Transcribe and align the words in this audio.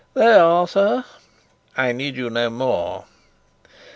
"They 0.15 0.33
are, 0.33 0.67
sir." 0.67 1.05
"I 1.77 1.91
need 1.91 2.15
you 2.17 2.31
no 2.31 2.49
more." 2.49 3.05